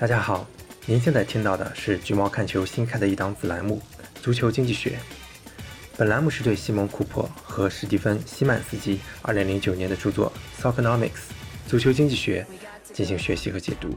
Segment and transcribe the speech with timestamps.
[0.00, 0.46] 大家好，
[0.86, 3.82] 您现在听到的是橘猫看球新开的一档子栏目
[4.22, 4.90] 《足球经济学》。
[5.96, 10.32] 本栏目是对西蒙·库珀和史蒂芬·西曼斯基2009年的著作
[10.62, 11.08] 《Soccernomics》
[11.66, 12.46] 足球经济学
[12.92, 13.88] 进行学习和解读。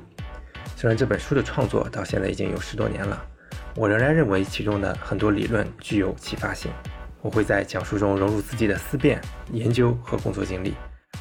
[0.75, 3.23] 虽然这本书的创作到现在已经有十多年了，
[3.75, 6.71] 我仍然认为其中的很多理论具有启发性。
[7.21, 9.21] 我会在讲述中融入自己的思辨、
[9.53, 10.73] 研究和工作经历，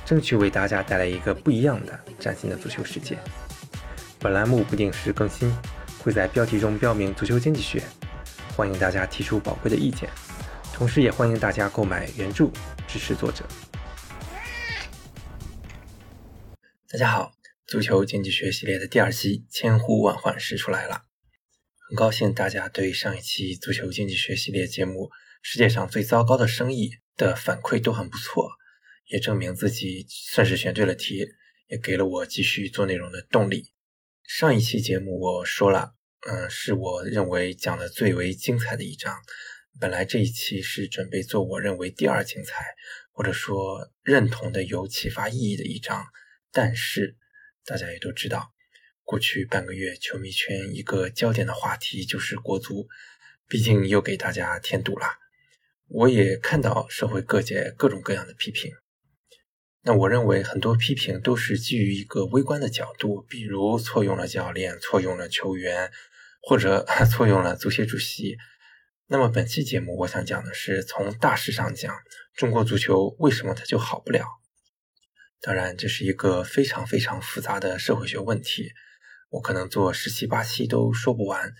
[0.06, 3.18] 争取为大家带来一个不一样的、崭新的足球世界。
[4.22, 5.50] 本栏目不定时更新，
[5.98, 7.82] 会在标题中标明“足球经济学”，
[8.54, 10.10] 欢迎大家提出宝贵的意见，
[10.74, 12.50] 同时也欢迎大家购买原著
[12.86, 13.46] 支持作者。
[16.86, 17.32] 大家好，
[17.66, 21.04] 足球经济学系列的第二期千呼万唤始出来了，
[21.88, 25.08] 很高兴大家对上一期足球经济学系列节目。
[25.40, 28.50] 世界上最糟糕的生意的反馈都很不错，
[29.06, 31.26] 也证明自己算是选对了题，
[31.68, 33.72] 也给了我继续做内容的动力。
[34.32, 39.12] 上一期节目我说了，嗯，是我认为讲的最为精彩的一章。
[39.80, 42.64] 本来这一期是准备做我认为第二精彩，
[43.10, 46.06] 或者说认同的有启发意义的一章，
[46.52, 47.16] 但是
[47.64, 48.52] 大家也都知道，
[49.02, 52.86] 过去半个月球迷圈一个焦点的话题就是国足，
[53.48, 55.08] 毕竟又给大家添堵了。
[55.88, 58.72] 我也看到社会各界各种各样的批评，
[59.82, 65.90] 那我认为很多批评都是基于一个微观的角度，比如错用了教练、错用了球员，
[66.42, 68.36] 或者 错用了足协主席。
[69.06, 71.96] 那么本期节目我想讲的是从大势上讲，
[72.34, 74.24] 中国足球为什么它就好不了？
[75.40, 78.70] 当然这是一个非常非常复杂的社会学问题，
[79.30, 81.54] 我可能做十七八期都说不完，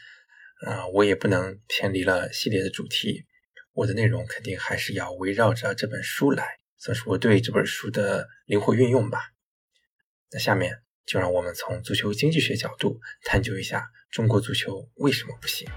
[0.67, 3.25] 啊，我也不能偏离了系列的主题。
[3.73, 9.35] 我的内容肯定还是要围绕着这本书来，算是我对这本书的灵活运用吧。
[10.33, 15.69] 那下面就让我们从足球经济学角度探究一下中国足球为什么不行。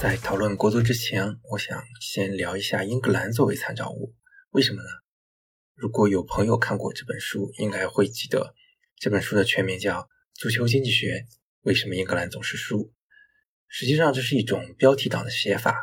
[0.00, 4.14] 在讨论国足之前，我想先聊一下英格兰作为参照物。
[4.52, 4.88] 为什么呢？
[5.74, 8.54] 如果有朋友看过这本书，应该会记得
[8.96, 10.00] 这本书的全名叫
[10.32, 11.06] 《足球经济学》。
[11.62, 12.94] 为什么英格兰总是输？
[13.68, 15.76] 实际上这是一种标题党的写法，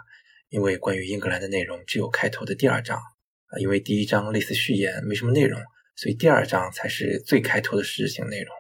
[0.50, 5.62] 因为关于英格兰的内容只有开头的第二章啊，因为第一章类似序言，没什么内容，
[5.96, 8.56] 所以第二章才是最开头的实质性内容。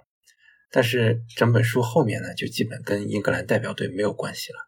[0.71, 4.59] 但是整本书后面呢，就基本跟英格兰代表队没有关系了。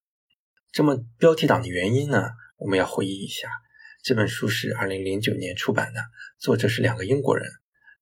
[0.72, 3.50] 这么标题党的原因呢，我们要回忆一下，
[4.04, 6.02] 这本书是二零零九年出版的，
[6.40, 7.48] 作者是两个英国人，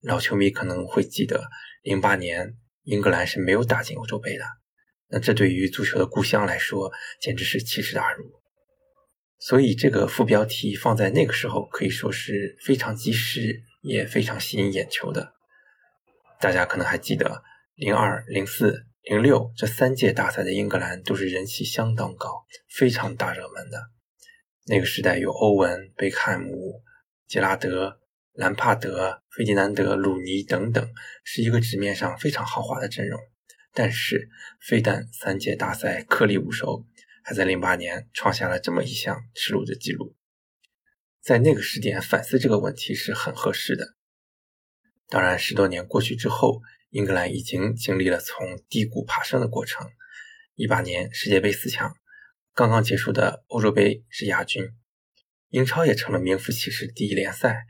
[0.01, 1.43] 老球迷可能会记得
[1.81, 2.55] 零八年。
[2.83, 4.45] 英格兰是没有打进欧洲杯的，
[5.09, 8.25] 那这对于足球的故乡来说简直是奇耻大辱。
[9.39, 15.33] 所以这个副标题放在那个时候可以说是非常及时，也非常吸引眼球的。
[16.39, 17.43] 大家可能还记得，
[17.75, 23.79] 零二、零四、零六这三届大赛的英格兰都是人气相当高，非常大热门的。
[24.67, 26.81] 那个时代有欧文、贝克汉姆、
[27.27, 27.99] 杰拉德。
[28.37, 30.85] 兰帕德、费迪南德、鲁尼等等，
[31.23, 33.17] 是一个纸面上非常豪华的阵容。
[33.75, 34.29] 但是，
[34.61, 36.87] 非但三届大赛颗粒无收，
[37.23, 40.15] 还在零八年创下了这么一项耻辱的记录。
[41.21, 43.95] 在那个时点反思这个问题是很合适的。
[45.09, 49.91] 当然，十多年过去之后，英格兰已经经历了从低谷爬升的过程。
[50.55, 51.95] 一八年世界杯四强，
[52.53, 54.69] 刚刚结束的欧洲杯是亚军，
[55.49, 57.65] 英超也成了名副其实第一联赛。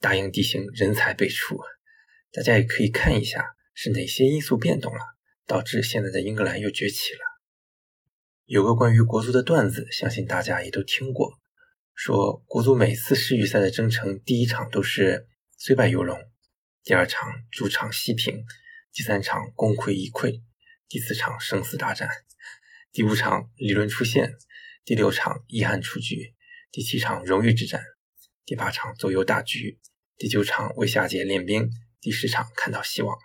[0.00, 1.60] 大英地形人才辈出，
[2.32, 5.11] 大家也可以看一下是哪些因素变动了，
[5.46, 7.20] 导致现在的英格兰又崛起了。
[8.44, 11.38] 有个关于国足的段子，相信大家也都听过，
[11.94, 16.18] 说国足每次世预赛的征程，第一场都是虽败犹荣，
[16.82, 18.44] 第二场主场西平，
[18.92, 20.42] 第三场功亏一篑，
[20.88, 22.08] 第四场生死大战，
[22.92, 24.34] 第五场理论出现，
[24.84, 26.34] 第六场遗憾出局，
[26.70, 27.82] 第七场荣誉之战，
[28.44, 29.78] 第八场左右大局。
[30.18, 31.68] 第九场为下届练兵，
[32.00, 33.16] 第十场看到希望。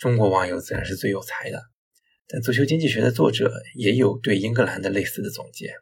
[0.00, 1.62] 中国网友自然是最有才的，
[2.26, 5.74] 但足球经济学的作者也有对英格兰的类似的总结。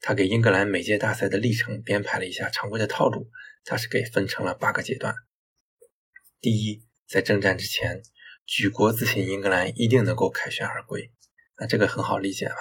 [0.00, 3.30] 他给英格兰每届大赛的历程编排了一下常规的套路，
[3.64, 5.14] 他是给分成了八个阶段。
[6.40, 8.02] 第一，在征战之前，
[8.46, 11.12] 举国自信英格兰一定能够凯旋而归，
[11.56, 12.56] 那这个很好理解吧？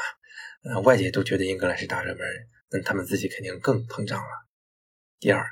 [0.65, 2.21] 呃，外界都觉得英格兰是大热门，
[2.69, 4.29] 那他们自己肯定更膨胀了。
[5.19, 5.43] 第二。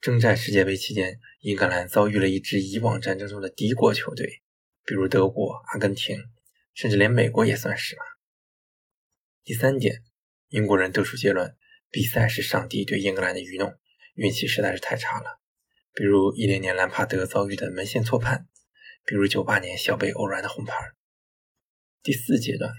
[0.00, 4.42] 征战世界杯期间，英格兰遭遇了一支以往战争中的敌国球队，
[4.88, 6.18] 比如德国、阿根廷，
[6.72, 8.02] 甚至连美国也算是吧。
[9.44, 10.02] 第三点，
[10.48, 11.54] 英国人得出结论：
[11.90, 13.78] 比赛是上帝对英格兰的愚弄，
[14.14, 15.40] 运气实在是太差了。
[15.92, 18.48] 比如一零年兰帕德遭遇的门线错判，
[19.04, 20.74] 比如九八年小贝偶然的红牌。
[22.02, 22.72] 第四阶段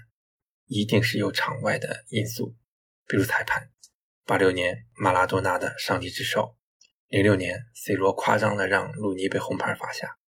[0.66, 2.56] 一定是有场外的因素，
[3.06, 3.70] 比如裁判。
[4.24, 6.56] 八六年马拉多纳的上帝之手，
[7.06, 10.18] 零六年 C 罗夸张的让鲁尼被红牌罚下。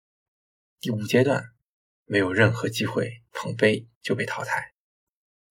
[0.79, 1.52] 第五阶段
[2.13, 4.75] 没有任何机会捧杯就被淘汰。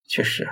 [0.08, 0.48] 确实，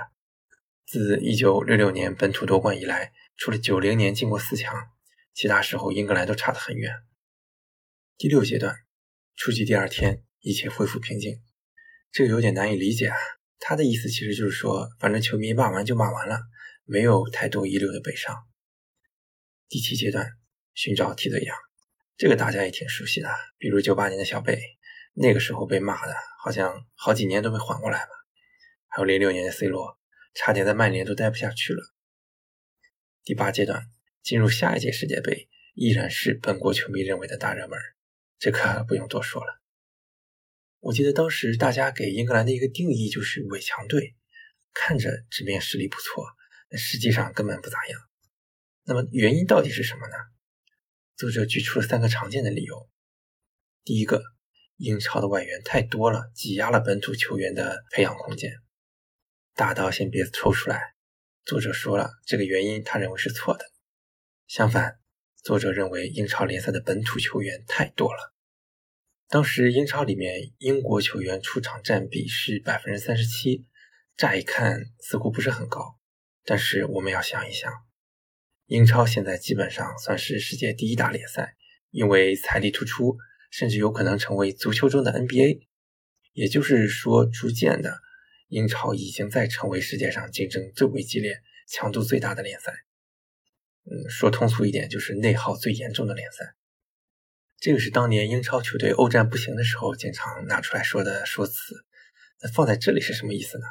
[0.84, 4.90] 自一九六六年本土夺冠以来，除了九零年进过四强。
[5.34, 6.92] 其他时候，英格兰都差得很远。
[8.18, 8.74] 第六阶段，
[9.36, 11.40] 出局第二天，一切恢复平静。
[12.10, 13.16] 这个有点难以理解啊。
[13.60, 16.40] 他的意思其实就是说，反正球迷骂完就骂完了，
[16.86, 18.34] 没有太多遗留的悲伤。
[19.68, 20.28] 第七阶段，
[20.74, 21.56] 寻找替罪羊，
[22.16, 23.28] 这个大家也挺熟悉的，
[23.58, 24.60] 比如九八年的小贝，
[25.12, 28.10] 那个时候被骂的，好像好几年都没缓过来吧。
[28.88, 29.98] 还有零六年的 C 罗，
[30.34, 31.82] 差点在曼联都待不下去了。
[33.24, 33.90] 第八阶段。
[34.22, 37.78] 进入下一届世界杯依然是本国球迷认为的大热门，
[38.38, 39.62] 这可不用多说了。
[40.78, 44.14] 我记得当时大家给英格兰的一个定义就是伪强队，
[44.74, 46.26] 看着纸面实力不错，
[46.68, 47.98] 但实际上根本不咋样。
[48.84, 50.14] 那么原因到底是什么呢？
[51.16, 52.90] 作者举出了三个常见的理由。
[53.84, 54.22] 第一个，
[54.80, 58.50] 英超的外援太多了，挤压了本土球员的培养空间。
[59.54, 60.94] 大刀先别抽出来，
[61.44, 63.66] 作者说了，这个原因他认为是错的。
[64.46, 64.98] 相反，
[65.44, 68.32] 作者认为英超联赛的本土球员太多了。
[69.28, 73.66] 当时英超里面英国球员出场占比是百分之三十七，
[74.16, 75.98] 乍一看似乎不是很高，
[76.44, 77.70] 但是我们要想一想，
[78.64, 81.54] 英超现在基本上算是世界第一大联赛，
[81.90, 83.18] 因为财力突出，
[83.50, 85.66] 甚至有可能成为足球中的 NBA。
[86.32, 87.98] 也就是说，逐渐的，
[88.48, 92.72] 英超已经在成为世界上竞争最为激烈、强度最大的联赛。
[93.84, 96.54] 嗯，说通俗一点，就是内耗最严重的联赛。
[97.58, 101.84] 这个是当年英超球队欧战不行的时候经常拿出来说的说辞。
[102.40, 103.64] 那放在这里是什么意思呢？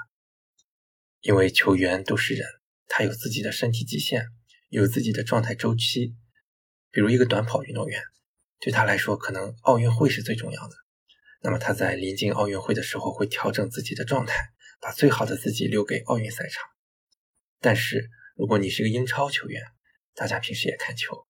[1.21, 2.45] 因为球员都是人，
[2.87, 4.27] 他有自己的身体极限，
[4.69, 6.15] 有自己的状态周期。
[6.91, 8.01] 比如一个短跑运动员，
[8.59, 10.75] 对他来说，可能奥运会是最重要的。
[11.41, 14.49] 那么他在临近奥运会的时候，会调整自己的状态，
[14.81, 16.63] 把最好的自己留给奥运赛场。
[17.61, 19.61] 但是如果你是一个英超球员，
[20.13, 21.25] 大家平时也看球，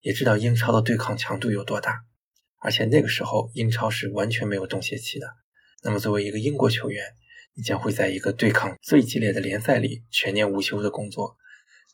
[0.00, 2.04] 也知道英超的对抗强度有多大，
[2.60, 5.26] 而且那个时候英超是完全没有冬歇期的。
[5.82, 7.04] 那么作为一个英国球员，
[7.54, 11.36] 你将会在一个对抗最激烈的联赛里全年无休的工作。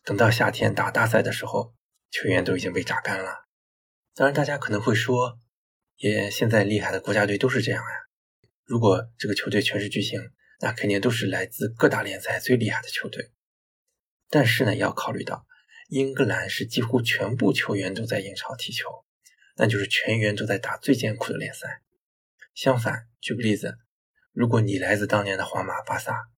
[0.05, 1.75] 等到夏天打大赛的时候，
[2.11, 3.45] 球员都已经被榨干了。
[4.18, 5.38] 当然，大家可能会说，
[5.96, 7.90] 也现在厉害的国家队都是这样呀。
[8.64, 10.18] 如果这个球队全是巨星，
[10.58, 13.30] 那肯定都是来自各大联赛最厉害的球队。
[14.30, 15.46] 但是呢，要考虑到。
[15.90, 18.88] 英格兰是几乎全部球员都在英超踢球，
[19.56, 21.82] 那就是全员都在打最艰苦的联赛。
[22.54, 23.76] 相反，举个例子，
[24.32, 26.30] 如果你来自当年的皇马、巴萨，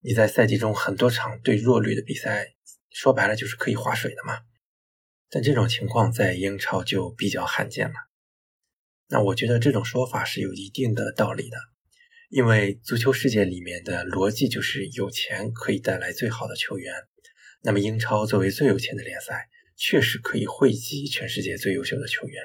[0.00, 2.54] 你在赛季中很多场对弱旅的比赛，
[2.90, 4.42] 说白了就是可以划水的嘛。
[5.34, 7.94] 但这种情况在英超就比较罕见了。
[9.08, 11.56] 那我觉得这种说法是有一定的道理的，
[12.30, 16.94] 因为足球世界里面的逻辑就是有钱可以带来最好的球员。
[17.62, 22.40] 那么，英超作为最有钱的联赛，确实可以汇集全世界最优秀的球员。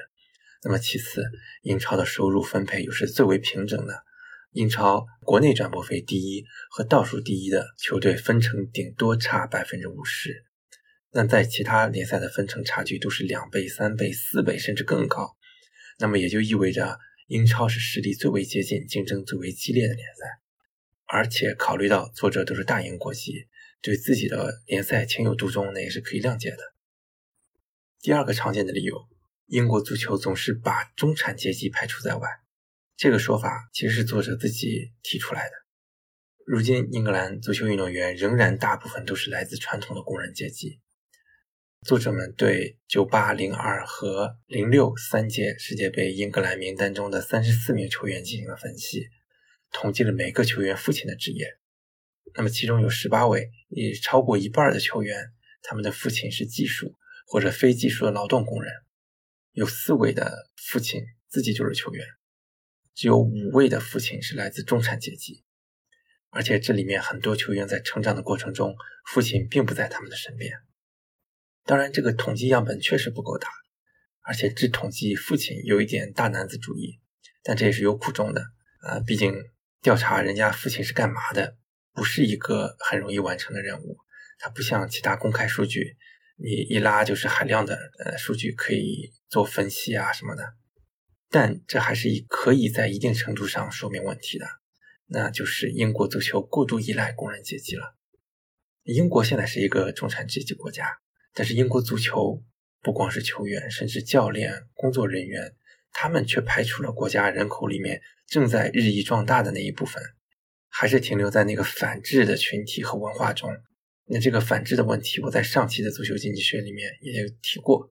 [0.64, 1.22] 那么，其次，
[1.62, 4.02] 英超的收入分配又是最为平整的。
[4.50, 10.44] 英超国内转播费第一和倒数第一的球队分成顶多差百分之五十，
[11.12, 15.36] 那在其他联赛的分成差距都是两倍、三倍、四倍，甚至更高。
[15.98, 20.40] 那么也就意味着，英超是实力最为接近、竞争最为激烈的联赛。
[21.06, 23.46] 而且考虑到作者都是大英国籍。
[23.82, 26.58] 对自己的联赛情有独钟，那也是可以谅解的。
[28.02, 29.08] 第二个常见的理由，
[29.46, 32.28] 英国足球总是把中产阶级排除在外。
[32.98, 35.52] 这个说法其实是作者自己提出来的。
[36.44, 40.78] 如今，英格兰足球运动员仍然大部分都是来自传统的工人阶级。
[41.86, 49.08] 作者们对九八、零二和零六三届世界杯英格兰名单中的三十四名球员进行了分析，
[49.72, 51.46] 统计了每个球员父亲的职业。
[52.34, 55.32] 那么其中有十八位，也超过一半的球员，
[55.62, 56.94] 他们的父亲是技术
[57.26, 58.70] 或者非技术的劳动工人；
[59.52, 62.04] 有四位的父亲自己就是球员；
[62.94, 65.44] 只有五位的父亲是来自中产阶级。
[66.28, 70.52] 而且这里面很多球员在成长的过程中，父亲并不在他们的身边。
[71.70, 73.48] 当然，这个统计样本确实不够大，
[74.22, 76.98] 而且只统计父亲有一点大男子主义，
[77.44, 78.42] 但这也是有苦衷的
[78.80, 78.98] 啊！
[79.06, 79.32] 毕竟
[79.80, 81.56] 调查人家父亲是干嘛的。
[81.92, 83.96] 不是一个很容易完成的任务，
[84.40, 85.96] 它不像其他公开数据，
[86.36, 90.54] 你一拉就是海量的呃数据可以做分析啊什么的。
[91.28, 94.46] 但这还是以可以在一定程度上说明问题的，
[95.06, 97.94] 那就是英国足球过度依赖工人阶级了。
[98.82, 100.98] 英国现在是一个中产阶级国家，
[101.40, 102.44] 但是英国足球
[102.82, 105.54] 不光是球员，甚至教练、工作人员，
[105.90, 110.02] 他们却排除了国家人口里面正在日益壮大的那一部分，
[110.68, 113.50] 还是停留在那个反制的群体和文化中。
[114.04, 117.90] 那这个反制的问题，我在上期的足球经济学里面也有提过，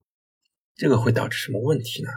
[0.75, 2.11] 这个会导致什么问题呢？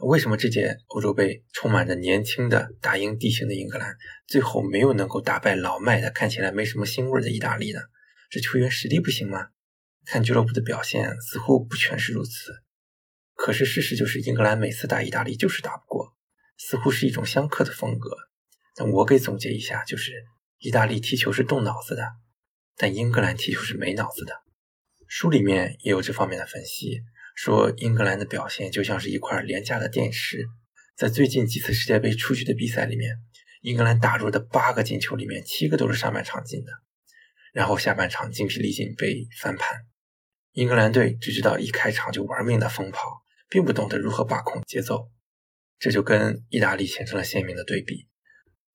[0.00, 3.96] 为什么这届欧洲杯充满着年轻的打赢地形的英格兰，
[4.26, 7.80] 最后没有能够打败老迈的、看起来没什么腥味的意大利呢？
[8.28, 9.48] 是球员实力不行吗？
[10.10, 12.62] 看俱乐部的表现，似乎不全是如此。
[13.34, 16.16] 可是事实就是，英格兰每次打意大利就是打不过，
[16.56, 18.16] 似乎是一种相克的风格。
[18.78, 20.12] 那我给总结一下，就是
[20.60, 22.02] 意大利踢球是动脑子的，
[22.74, 24.32] 但英格兰踢球是没脑子的。
[25.06, 27.02] 书里面也有这方面的分析。
[27.36, 30.46] 说英格兰的表现就像是一块廉价的电池，
[30.96, 33.14] 在最近几次世界杯出局的比赛里面，
[33.60, 36.72] 英格兰打入的八个进球里面，七个都是上半场进的，
[37.52, 39.84] 然后下半场精疲力尽被翻盘。
[40.58, 45.08] 英格兰队只知道一开场就玩命的疯跑，并不懂得如何把控节奏，
[45.78, 48.08] 这就跟意大利形成了鲜明的对比。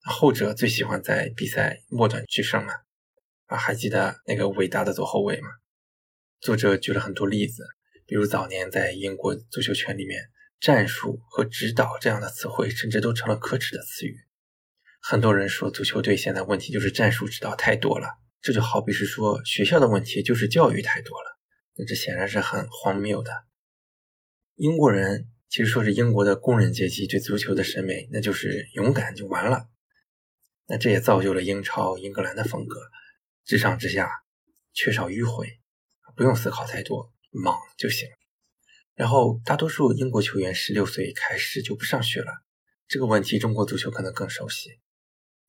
[0.02, 2.72] 后者最喜欢在比赛末段取胜嘛，
[3.48, 5.50] 啊，还记得那个伟大的左后卫吗？
[6.40, 7.66] 作者举了很多例子。
[8.06, 10.22] 比如早年在英国足球圈里面，
[10.62, 14.16] 战术和指导这样的词汇甚至都成了可耻的词语。
[15.02, 18.08] 很多人说足球队现在问题就是战术指导太多了，
[18.42, 21.33] 这就好比是说学校的问题就是教育太多了。
[21.76, 23.46] 那这显然是很荒谬的。
[24.56, 29.70] 英国人其实说是英国的工人阶级对足球的审美，那就是勇敢就完了。
[30.68, 32.80] 那这也造就了英超英格兰的风格，
[33.44, 34.10] 至上至下，
[34.74, 35.60] 缺少迂回，
[36.16, 37.12] 不用思考太多。
[37.36, 38.08] 莽就行，
[38.94, 42.32] 然后大多数英国球员十六岁开始就不上学了。
[42.88, 44.70] 这个问题中国足球可能更熟悉。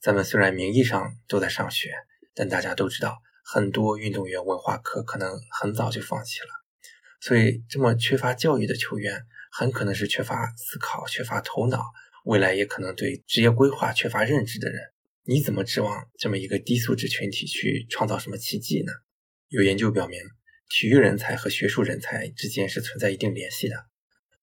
[0.00, 1.92] 咱们虽然名义上都在上学，
[2.34, 6.48] 但大家都知道，很多运动员文化课可能很早就放弃了。
[7.20, 11.84] 所以，这么缺乏教育的球员，很可能是缺乏思考、缺乏头脑，
[12.24, 14.80] 未来也可能对职业规划缺乏认知的人。
[15.24, 18.92] 你怎么指望这么一个低素质群体去创造什么奇迹呢？
[19.48, 20.20] 有研究表明。
[20.70, 23.86] 体育人才和学术人才之间是存在一定联系的。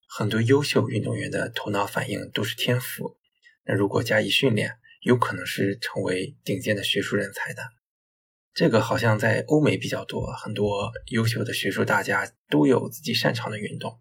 [0.07, 3.17] 很多优秀运动员的头脑反应都是天赋，
[3.65, 7.63] 那如果加以训练，有可能是成为顶尖的学术人才的。
[8.53, 13.99] 这个好像在欧美比较多，很多优秀的学术大家都有自己擅长的运动。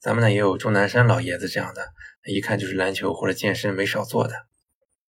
[0.00, 1.92] 咱们呢也有钟南山老爷子这样的，
[2.26, 4.46] 一看就是篮球或者健身没少做的。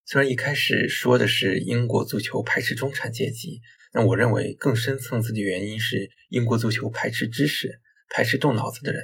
[0.06, 3.62] 虽然一开始说的是英国足球排斥中产阶级。
[3.98, 7.80] 那我认为更深层次的原因是英国足球排斥知识、
[8.10, 9.02] 排斥动脑子的人。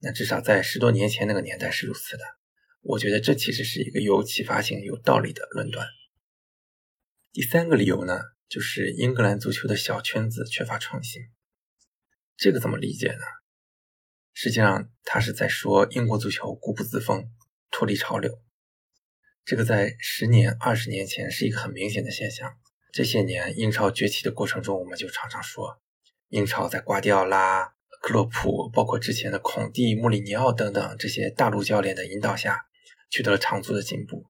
[0.00, 2.24] 那至少在十多年前那个年代是如此的。
[2.80, 5.86] 我觉得这其实是一个有启发性、有道理的论断。
[7.30, 11.22] 第三个理由呢，就是英格兰足球的小圈子缺乏创新。
[12.36, 13.24] 这个怎么理解呢？
[14.34, 17.30] 实际上，他是在说英国足球固步自封、
[17.70, 18.42] 脱离潮流。
[19.46, 22.58] 这个在十年、二十年前是一个很明显的现象。
[22.92, 25.80] 这些年英超崛起的过程中，我们就常常说，
[26.28, 32.66] 英超在瓜迪奥拉、克洛普，包括之前的孔蒂、穆里尼奥等等这些大陆教练的引导下，
[33.08, 34.26] 取得了长足的进步。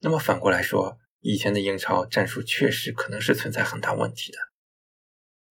[0.00, 4.38] 那么反过来说，以前的英超战术确实可能是存在很大问题的。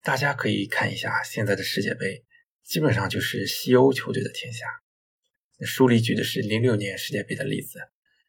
[0.04, 2.24] 大家可以看一下现在的世界杯，
[2.63, 4.66] 基本上就是西欧球队的天下。
[5.66, 7.80] 书里举的是零六年世界杯的例子，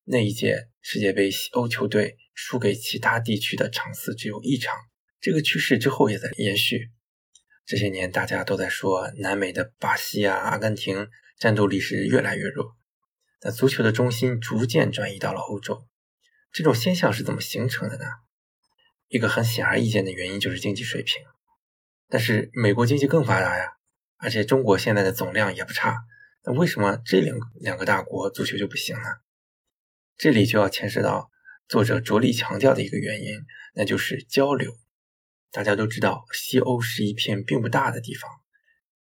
[0.05, 2.17] 那一届世界杯西欧球队。
[2.35, 4.75] 输给其他地区的场次只有一场，
[5.21, 6.91] 这个趋势之后也在延续。
[7.67, 11.09] 这些年大家都在说南美的巴西啊、阿根廷
[11.39, 12.75] 战斗力是越来越弱，
[13.43, 15.87] 那足球的中心逐渐转移到了欧洲。
[16.53, 18.05] 这种现象是怎么形成的呢？
[19.09, 21.23] 一个很显而易见的原因就是经济水平。
[22.09, 23.73] 但是美国经济更发达呀，
[24.19, 25.97] 而且中国现在的总量也不差，
[26.45, 29.09] 那为什么这两两个大国足球就不行呢？
[30.17, 31.31] 这里就要牵涉到。
[31.69, 33.39] 作者着力强调的一个原因，
[33.75, 34.77] 那就是交流。
[35.51, 38.31] 大家都知道，西欧是一片并不大的地方，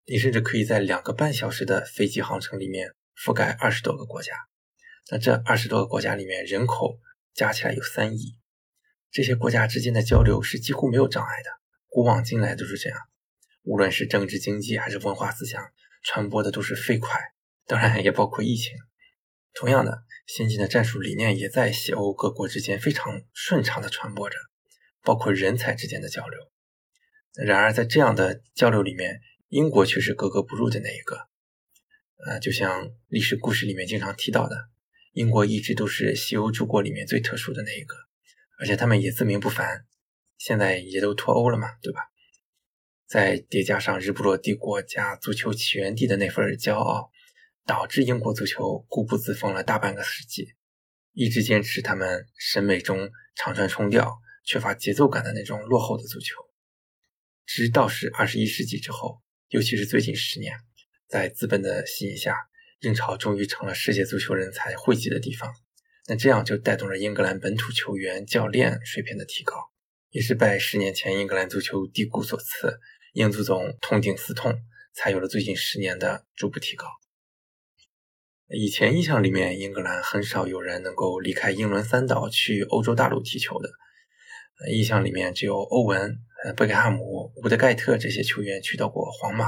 [0.06, 4.32] 你甚至可以在两个半小时的飞机航程里面覆盖二十多个国家。
[5.10, 6.98] 那这二十多个国家里面，人口
[7.34, 8.38] 加起来有三亿，
[9.10, 11.50] 这些国家之间的交流是几乎没有障碍的。
[11.88, 12.98] 古往今来都是这样，
[13.62, 15.62] 无论是政治、经济还是文化思想，
[16.02, 17.20] 传播的都是飞快。
[17.66, 18.72] 当然，也包括疫情。
[19.52, 20.04] 同样的。
[20.26, 24.38] 先进的战术理念也在西欧各国之间非常顺畅地传播着，
[25.02, 26.40] 包括人才之间的交流。
[27.34, 31.28] 然而，在这样的交流里面，英国却是格格不入的那一个。
[32.26, 34.56] 呃，就像历史故事里面经常提到的，
[35.14, 37.94] 英国一直都是西欧诸国里面最特殊的那一个，
[38.58, 39.86] 而且他们也自命不凡，
[40.38, 42.00] 现在也都脱欧了嘛，对吧？
[43.06, 47.10] 再叠加上日不落帝国加足球起源地的那份骄傲，
[47.64, 50.48] 导致英国足球固步自封了大半个世纪，
[51.12, 56.34] 一直坚持他们审美中长传冲吊、缺乏节奏感的那种落后的足球，
[57.46, 60.58] 直到是二十一世纪之后，尤其是最近十年。
[61.06, 62.34] 在资本的吸引下，
[62.84, 65.52] 英超终于成了世界足球人才汇集的地方。
[66.06, 69.54] 那这样就带动了英格兰本土球员、教练水平的提高，
[70.10, 72.78] 也是拜十年前英格兰足球低谷所赐，
[73.14, 74.54] 英足总痛定思痛，
[74.94, 76.86] 才有了最近十年的逐步提高。
[78.48, 83.70] 以前印象里面，英格兰很少有人能够离开英伦三岛去欧洲大陆踢球的，
[84.70, 86.18] 印象里面只有欧文、
[86.54, 89.46] 贝克汉姆、伍德盖特这些球员去到过皇马。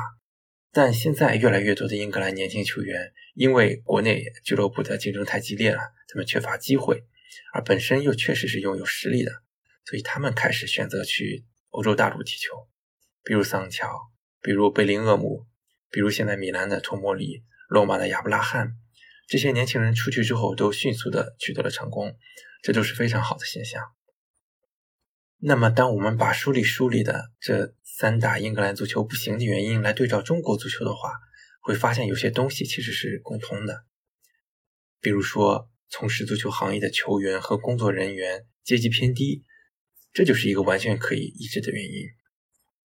[0.77, 7.03] 但现在越来越多的英格兰年轻球员，因为国内俱乐部的竞争太激烈了，他们缺乏机会，
[7.55, 9.33] 而本身又确实是拥有实力的，
[9.87, 12.69] 所以他们开始选择去欧洲大陆踢球，
[13.25, 13.89] 比如桑乔，
[14.43, 15.47] 比如贝林厄姆，
[15.91, 18.75] 比如现在米兰的托莫里、罗马的亚布拉罕，
[19.27, 22.19] 这些年轻人出去之后都迅速的取得了成功，
[22.63, 23.96] 这都是非常好的现象。
[25.39, 31.13] 那么，当我们把书里梳理的这三大英格兰足球不行的原因来对照中国足球的话，
[31.61, 33.85] 会发现有些东西其实是共通的。
[35.01, 39.45] 比如说，从事足球行业的球员和工作人员阶级偏低，
[40.13, 42.07] 这就是一个完全可以抑制的原因。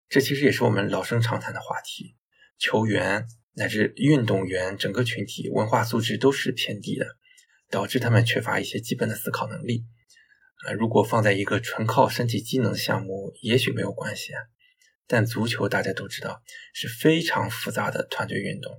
[0.10, 2.18] 这其实也是我们老生常谈的话题：
[2.58, 7.06] 球员乃至运动员整个群体文化素质都是偏低的，
[7.70, 9.86] 导致他们缺乏一些基本的思考能力。
[10.68, 14.32] 啊，如果放在一个纯靠身体机能项目，也许没有关系。
[15.08, 16.42] 但足球大家都知道
[16.74, 18.72] 是非常复杂的团队运动。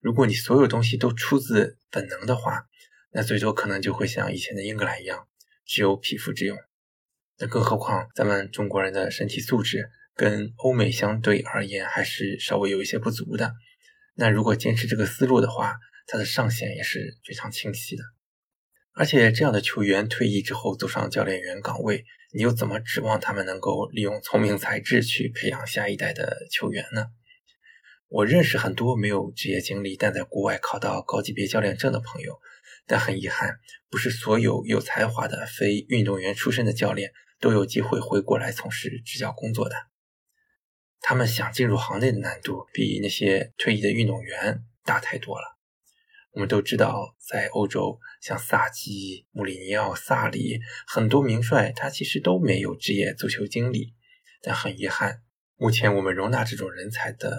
[0.00, 2.64] 如果你所有东西都出自本能的话，
[3.12, 5.28] 那最多可能就会像以前的英格兰一样，
[5.64, 6.56] 只有匹夫之勇。
[7.38, 13.54] 那更何况咱们中国人的身体素质跟欧美相对而言还是稍微有一些不足的。
[14.14, 15.76] 那如果坚持这个思路的话，
[16.08, 18.02] 它的上限也是非常清晰的。
[18.98, 27.06] 而且这样的球员退役之后走上教练员岗位，你又怎么指望他们能够利用聪明才智去培养下一代的球员呢？
[28.08, 32.40] 我认识很多没有职业经历但在国外考到高级别教练证的朋友，
[32.88, 39.76] 但很遗憾，不是所有有才华的非运动员出身的教练都有机会回国来从事执教工作的。
[41.00, 45.57] 他们想进入行内的难度比那些退役的运动员大太多了。
[46.38, 53.96] 我们都知道，在欧洲，像萨基、穆里尼奥、萨里很多名帅，他其实都没有职业足球经历。
[54.40, 55.24] 但很遗憾，
[55.56, 57.36] 目前我们容纳这种人才的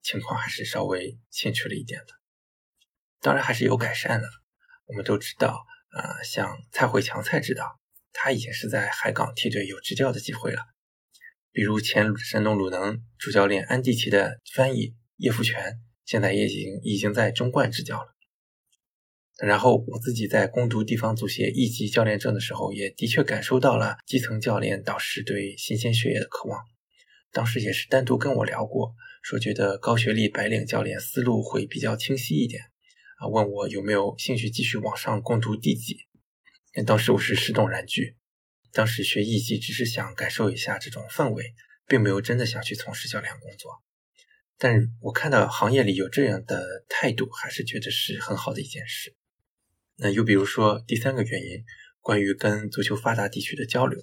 [0.00, 2.14] 情况还是稍微欠缺了一点的。
[3.20, 4.28] 当然，还是有改善的。
[4.86, 7.80] 我们都知道，啊，像蔡慧强蔡指导，
[8.12, 10.62] 他已经是在海港梯队有执教的机会了。
[11.50, 18.15] 比如前山东鲁能主教练安蒂奇的翻译叶福全，现在也已经已经在中冠执教了。
[19.38, 26.64] 然后我自己在攻读地方足协一级教练证的时候，也的确感受到了基层教练导师对新鲜血液的渴望。
[27.32, 32.62] 当时也是单独跟我聊过，说觉得高学历白领教练思路会比较清晰一点，
[33.18, 35.98] 啊，问我有没有兴趣继续往上攻读地级。
[36.86, 38.16] 当时我是十动然拒，
[38.72, 41.52] 当时学一级只是想感受一下这种氛围，
[41.86, 43.82] 并没有真的想去从事教练工作。
[44.56, 49.14] 但我看到行业里有这样的态度，还是觉得是很好的一件事。
[49.98, 51.64] 那又比如说第三个原因，
[52.00, 54.00] 关于跟足球发达地区的交流，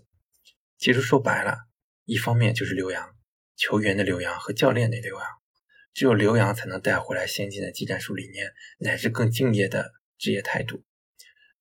[0.77, 1.67] 其实说白了，
[2.05, 3.15] 一方面就是留洋，
[3.55, 5.27] 球员的留洋和教练的留洋，
[5.93, 10.83] 只有留洋才能带回来先进的技战术理念，乃至更敬业的职业态度。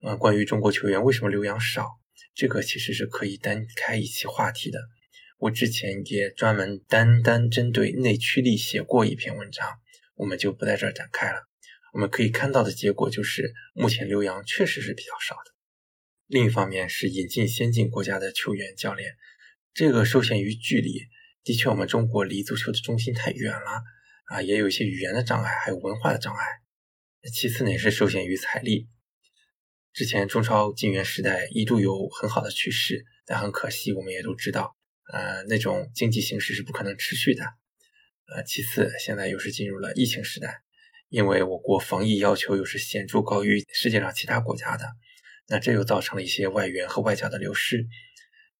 [0.02, 2.00] 呃，关于中国球员为什么留洋少，
[2.34, 4.80] 这个其实是可以单开一期话题的。
[5.38, 9.68] 我之前也专门单单针对内驱力写过一篇文章，
[10.16, 11.51] 我们就不在这儿展开了。
[11.92, 15.52] 我们可以看到的结果就是，目前留洋确实是比较少的。
[16.28, 19.16] 另一方面是引进先进国家的球员、教练，
[19.74, 21.02] 这个受限于距离，
[21.44, 23.84] 的确我们中国离足球的中心太远了
[24.28, 26.46] 啊，也有一些语言的障碍，还有文化的障碍。
[27.34, 28.88] 其次呢，也是受限于财力。
[29.92, 34.78] 之前中超进援时代一度有很好的趋势，但很可惜，我们也都知道，
[35.12, 37.44] 呃，那种经济形势是不可能持续的。
[38.34, 40.62] 呃，其次现在又是进入了疫情时代。
[41.12, 44.86] 因为我国防疫要求又是显著高于世界上其他国家的，
[45.50, 47.86] 那这又造成了一些外援和外教的流失。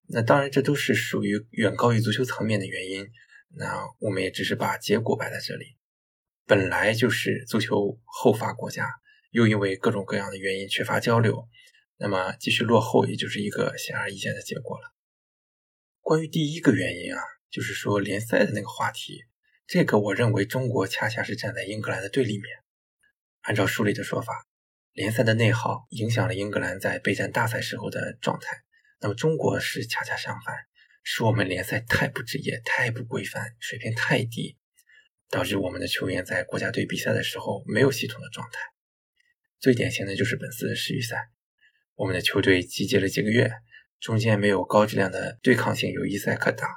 [0.10, 3.08] 那当然，这都是属于远高于足球层面的原因。
[3.56, 5.78] 那我们也只是把结果摆在这里。
[6.46, 8.86] 本来就是足球后发国家，
[9.30, 11.48] 又因为各种各样的原因缺乏交流，
[11.98, 14.94] 那么继续落后，也就是一个显而易见的结果了。
[16.02, 19.24] 关于第一个原因啊，就是说联赛的那个话题，
[19.72, 22.58] 这个我认为中国恰恰是站在英格兰的对立面。
[23.40, 24.46] 按照书里的说法，
[24.92, 28.64] 联赛的内耗影响了英格兰在备战大赛时候的状态，
[29.00, 30.54] 那么中国是恰恰相反。
[31.04, 34.58] 是我们联赛太不职业、太不规范、水平太低，
[35.30, 38.60] 导致我们的球员在国家队比赛的时候没有系统的状态。
[39.62, 41.30] 最典型的就是本次的世预赛，
[41.96, 43.50] 我们的球队集结了几个月，
[44.02, 46.68] 中间没有高质量的对抗性友谊赛可打，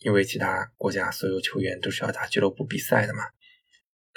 [0.00, 3.22] 因为其他国家所有球员都是要打俱乐部比赛的嘛。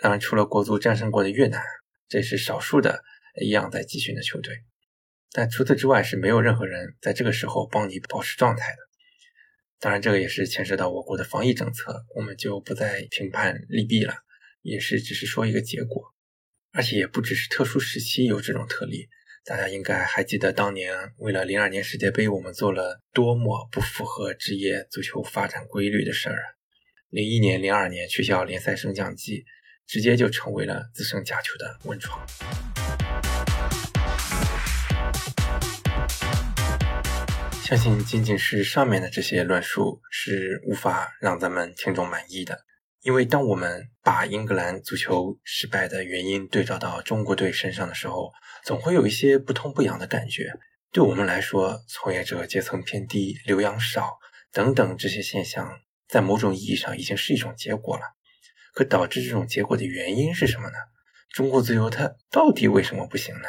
[0.01, 1.61] 当然，除了国足战胜过的越南，
[2.09, 3.03] 这是少数的
[3.41, 4.63] 一样在集训的球队，
[5.31, 8.77] 但除此之外是没有任何人在这个时候帮你保持状态的。
[9.79, 14.15] 当然，这个也是牵涉到我国的防疫政策，我们就不再评判利弊了，
[14.61, 16.03] 也是只是说一个结果，
[16.71, 19.09] 而且也不只是特殊时期有这种特例，
[19.45, 26.47] 大家应该还记得当年为了零二年世界杯，我们做了多么不符合职业足球发展规律的事儿啊！
[27.09, 29.43] 零一年、零二年取消联赛升降级，
[29.85, 32.25] 直接就成为了滋生假球的温床。
[37.61, 42.63] 相信仅仅是上面的这些论述是无法让咱们听众满意的，
[43.01, 48.31] 因为当我们把英格兰足球失败的原因对照到中国队身上的时候，
[48.65, 50.53] 总会有一些不痛不痒的感觉。
[50.91, 54.19] 对我们来说，从业者阶层偏低、留洋少
[54.51, 58.03] 等等这些现象，在某种意义上已经是一种结果了。
[58.73, 60.75] 可导致这种结果的原因是什么呢？
[61.29, 63.47] 中国足球它到底为什么不行呢？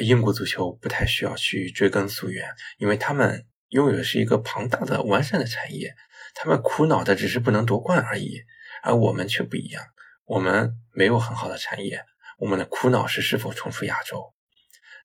[0.00, 5.94] 英国足球不太需要去追根溯源，因为他们拥有的是一个庞大的、完善的产业，
[6.34, 8.40] 他们苦恼的只是不能夺冠而已。
[8.82, 9.84] 而我们却不一样，
[10.24, 12.04] 我们没有很好的产业，
[12.40, 14.32] 我们的苦恼是是否重出亚洲。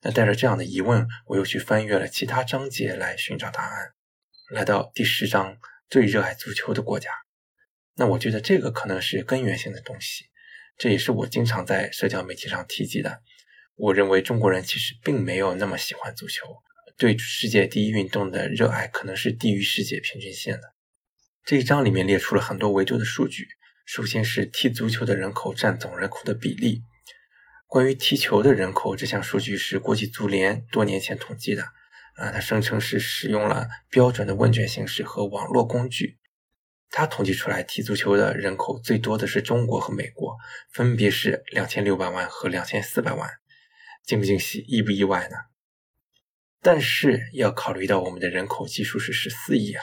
[0.00, 3.92] 那带着这样的疑问，我又去翻阅了其他章节来寻找答案，
[4.50, 5.58] 来到第十章
[5.90, 7.10] 最热爱足球的国家。
[7.96, 10.24] 那我觉得这个可能是根源性的东西，
[10.78, 13.20] 这也是我经常在社交媒体上提及的。
[13.74, 16.62] 我认为中国人其实并没有那么喜欢足球，
[16.96, 20.72] 对世界第一运动的热爱可能是低于世界平均线的。
[21.44, 23.46] 这一章里面列出了很多维度的数据，
[23.84, 26.82] 首先是踢足球的人口占总人口的比例。
[27.66, 31.64] 关于踢球的人口，这项数据是国际足联多年前统计的，
[32.14, 36.18] 啊，他声称是使用了标准的问卷形式和网络工具，
[36.90, 40.36] 他统计出来踢足球的人口最多的是中国和美国，
[40.72, 43.28] 分别是两千六百万和两千四百万。
[44.04, 45.36] 惊不惊喜，意不意外呢？
[46.62, 49.82] 但是要考虑到我们的人口基数是十四亿啊，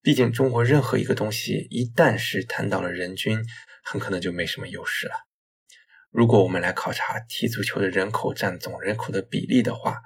[0.00, 3.44] 毕竟中国任何一个东西一旦是谈到了人均，
[3.82, 5.27] 很可能就没什么优势了。
[6.10, 10.00] 如果我们来考察踢足球的人口占总人口的比例的话，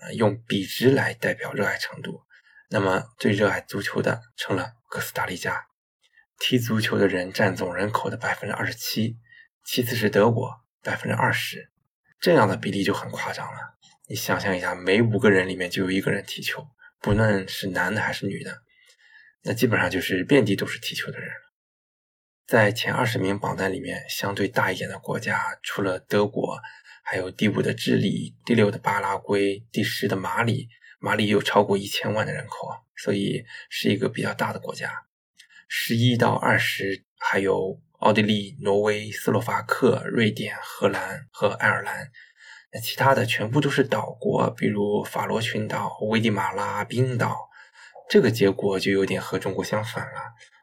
[0.00, 2.22] 呃，用比值来代表热爱程度，
[2.70, 5.66] 那么最热爱足球的成了哥斯达黎加，
[6.38, 9.18] 踢足球的人占总人口的百分之二十七，
[9.64, 10.50] 其次是德国
[10.82, 11.70] 百分之二十。
[12.20, 13.58] 这样的比例就很夸张了。
[14.08, 16.64] 你想象一下，每五个人里面就有一个人踢球，
[17.00, 18.62] 不论是男的还是女的，
[19.42, 21.28] 那基本上就是遍地都是踢球的人。
[22.46, 26.58] 在前二十名榜单里面，相对大一点的国家，除了德国，
[27.02, 30.68] 还有第五的智利、第六的巴拉圭、第十的马里。
[31.00, 35.04] 马里有超过一千万的人口，所以是一个比较大的国家。
[35.68, 37.80] 十一到二十还有。
[38.02, 42.10] 奥地利、挪威、斯洛伐克、瑞典、荷兰和爱尔兰，
[42.72, 47.48] 那其他的全部都是岛国，比如法罗群岛、危地马拉、冰岛。
[48.10, 50.20] 这个结果就有点和中国相反了。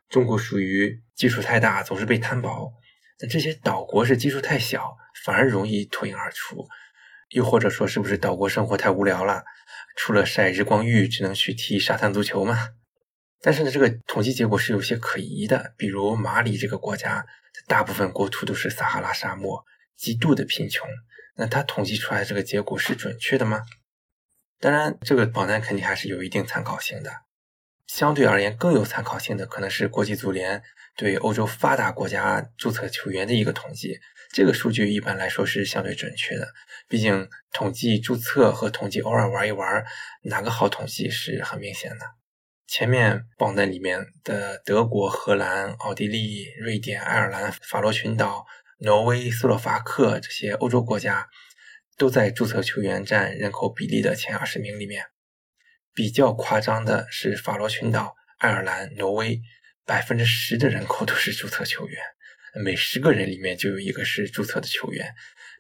[0.10, 2.72] 中国属于基数太大，总是被摊薄；
[3.20, 6.66] 那这些岛国是基数太小，反而容易脱颖而出。
[7.32, 9.44] 又或者说，是不是岛国生活太无聊了？
[9.98, 12.70] 除了晒日光浴，只能去踢沙滩足球吗？
[13.42, 15.74] 但是呢，这个统计结果是有些可疑的。
[15.76, 17.26] 比如马里这个国家，
[17.68, 19.66] 大部分国土都是撒哈拉沙漠，
[19.98, 20.88] 极度的贫穷。
[21.36, 23.64] 那他统计出来这个结果是准确的吗？
[24.58, 27.12] 当然，这个榜单肯定还是有一定参考性的。
[27.88, 30.64] 相对而言，更有参考性的可能是国际足联
[31.00, 33.98] 对欧洲发达国家注册球员的一个统计。
[34.34, 36.46] 这个数据一般来说是相对准确的。
[36.90, 39.86] 毕竟统计注册和统计偶尔玩一玩，
[40.24, 42.06] 哪个好统计是很明显的。
[42.68, 48.46] 前面榜单里面的德国、荷兰、奥地利、瑞典、爱尔兰、法罗群岛、
[48.80, 51.30] 挪威、斯洛伐克这些欧洲国家，
[51.98, 55.06] 都在注册球员占人口比例的前二十名里面。
[55.94, 59.42] 比较夸张的是法罗群岛、爱尔兰、挪威，
[59.90, 62.00] 百分之十的人口都是注册球员，
[62.64, 65.16] 每十个人里面就有一个是注册的球员，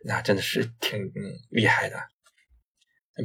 [0.05, 1.11] 那真的是挺
[1.49, 1.99] 厉害的。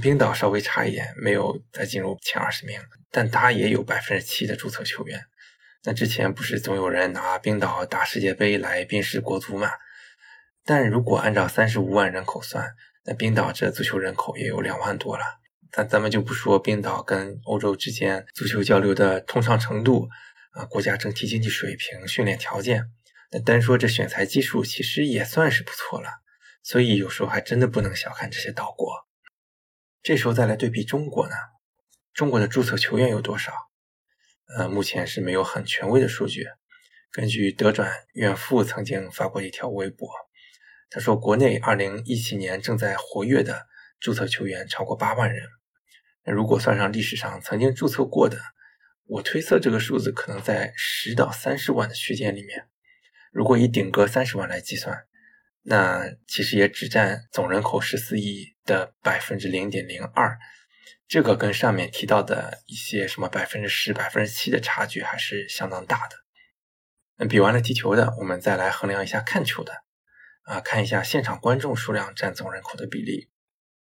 [0.01, 5.21] 冰岛稍微差一点，没有再进入前二十名，但他也有百分之七的注册球员。
[5.85, 9.73] 那之前不是总有人拿冰岛打世界杯来鞭尸国足嘛？
[10.65, 15.25] 但如果按照三十五万人口算，那冰岛这足球人口也有两万多了。
[15.71, 20.09] 咱咱们就不说冰岛跟欧洲之间足球交流的通畅程度
[20.55, 22.91] 啊，国家整体经济水平、训练条件，
[23.31, 26.23] 那单说这选材技术，其实也算是不错了。
[26.63, 29.07] 所以有时候还真的不能小看这些岛国。
[30.03, 31.35] 这时候再来对比中国呢？
[32.13, 33.53] 中国的注册球员有多少？
[34.57, 36.47] 呃，目前是没有很权威的数据。
[37.11, 40.09] 根据德转远富曾经发过一条微博，
[40.91, 43.67] 他说，国内二零一七年正在活跃的
[43.99, 45.49] 注册球员超过八万人。
[46.25, 48.39] 那如果算上历史上曾经注册过的，
[49.07, 52.69] 我推测这个数字可能在十到三十万的区间里面。
[53.33, 55.05] 如果以顶格三十万来计算，
[55.63, 60.39] 那其实也只占总人口十四亿的百分之零点零二。
[61.07, 66.17] 这个跟上面提到的一些什么百分之十、百分之七的差距还是相当大的。
[67.17, 69.75] 那比完了踢球的，我们再来衡量一下看球的，
[70.45, 73.31] 啊，看一下现场观众数量占总人口的比例。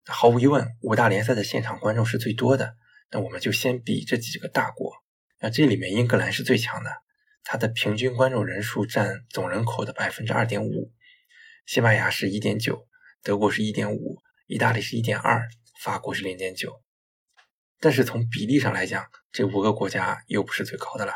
[0.06, 2.76] 毫无疑问，五大联赛的现场观众是最多的。
[3.12, 5.05] 那我们就先比这几个大国。
[5.46, 6.90] 那这里面英格兰是最强的，
[7.44, 10.92] 它的平均观众人数占总人口的百分之二点五。
[11.68, 12.88] 西班牙是一点九，
[13.22, 15.48] 德国是一点五，意大利是一点二，
[15.80, 16.82] 法国是零点九。
[17.80, 21.14] 但是从比例上来讲，这五个国家又不是最高的了。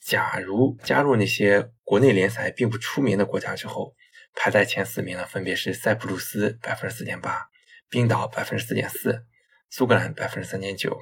[0.00, 3.94] 假如加入那些国内联赛并不出名的国家之后，
[4.34, 7.46] 排在前四名的分别是塞浦路斯百分之四点八，
[7.88, 9.24] 冰岛百分之四点四，
[9.70, 10.98] 苏格兰百分之三点九，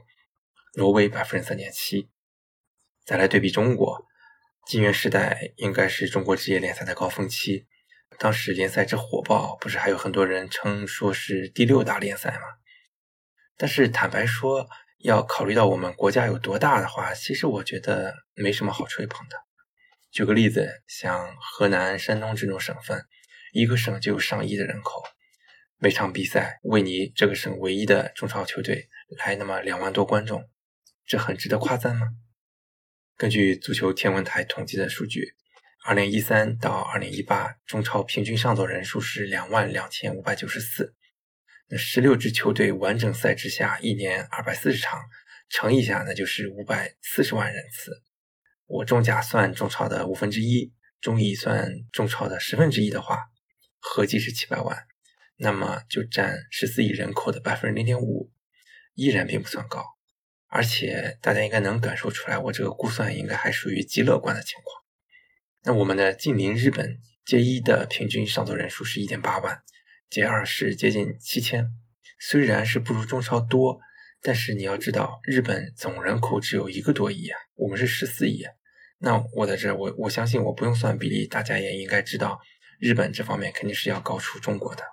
[0.75, 2.11] 挪威百分之三点七。
[3.07, 4.05] 再来对比中国，
[4.66, 7.69] 金元时代应该是中国职业联赛的高峰期，
[8.19, 12.40] 当时联赛之火爆，不是还有很多人称说是第六大联赛吗？
[13.57, 14.66] 但是坦白说，
[14.99, 19.37] 要考虑到我们国家有多大的话，其实我觉得没什么好吹捧的。
[20.11, 23.07] 举个例子，像河南、山东这种省份，
[23.53, 25.05] 一个省就有上亿的人口，
[25.79, 28.88] 每场比赛为你这个省唯一的中超球队
[29.25, 30.51] 来那么两万多观众，
[31.07, 32.09] 这很值得夸赞吗？
[33.18, 35.33] 根据足球天文台统计的数据，
[35.87, 40.94] 二零一三到二零一八中超平均上座人数是两万两千五百九十四。
[41.68, 45.00] 那十六支球队完整赛制下，一年二百四十场，
[45.48, 48.02] 乘一下，那就是五百四十万人次。
[48.66, 53.31] 我中甲算中超的五分之一，中乙算中超的十分之一的话，
[53.79, 54.76] 合计是七百万，
[55.38, 58.31] 那么就占十四亿人口的百分之零点五，
[58.92, 59.95] 依然并不算高。
[60.48, 64.82] 而且大家应该能感受出来，我这个估算应该还属于极乐观的情况。
[65.64, 69.62] 那我们的近邻日本街一的平均上座人数是一点八万。
[70.09, 71.68] J 二是接近七千，
[72.20, 73.80] 虽然是不如中超多，
[74.22, 78.52] 但是你要知道，日本总人口只有一个多亿啊，我们是十四亿啊。
[78.98, 82.40] 那我在这，我我相信我不用算比例，大家也应该知道，
[82.78, 84.85] 日本这方面肯定是要高出中国的。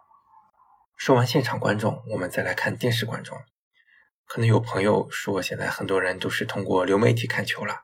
[0.98, 3.38] 说完现场观众，我们再来看电视观众。
[4.34, 7.76] 可能有朋友说，现在很多人都是通过流媒体看球了，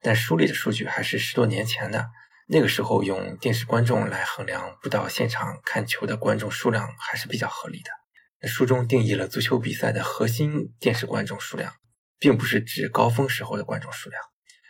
[0.00, 2.08] 但书里的数据还是十多年前的。
[2.46, 8.48] 那个时候用电视观众来衡量不到现场看球的观众数量还是比较合理的。
[8.48, 11.72] 书中定义了足球比赛的核心电视观众数量，
[12.20, 14.22] 并不是指高峰时候的观众数量，